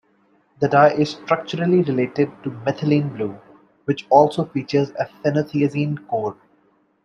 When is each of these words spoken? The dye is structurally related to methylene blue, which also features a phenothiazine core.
The 0.59 0.67
dye 0.67 0.89
is 0.93 1.11
structurally 1.11 1.83
related 1.83 2.31
to 2.41 2.49
methylene 2.49 3.15
blue, 3.15 3.39
which 3.85 4.07
also 4.09 4.45
features 4.45 4.89
a 4.99 5.05
phenothiazine 5.05 6.07
core. 6.07 6.35